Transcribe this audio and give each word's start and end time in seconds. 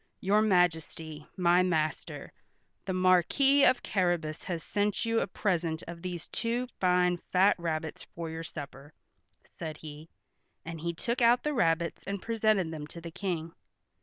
"Your 0.19 0.41
Majesty, 0.41 1.27
my 1.37 1.61
master, 1.61 2.33
the 2.85 2.91
Marquis 2.93 3.63
of 3.63 3.83
Carrabas, 3.83 4.43
has 4.45 4.63
sent 4.63 5.05
you 5.05 5.19
a 5.19 5.27
present 5.27 5.83
of 5.87 6.01
these 6.01 6.27
two 6.29 6.65
fine 6.79 7.17
fat 7.31 7.55
rabbits 7.59 8.05
for 8.15 8.27
your 8.27 8.43
supper," 8.43 8.93
said 9.59 9.77
he, 9.77 10.09
and 10.65 10.81
he 10.81 10.91
took 10.95 11.21
out 11.21 11.43
the 11.43 11.53
rabbits 11.53 12.01
and 12.07 12.19
presented 12.19 12.71
them 12.71 12.87
to 12.87 12.99
the 12.99 13.11
King. 13.11 13.53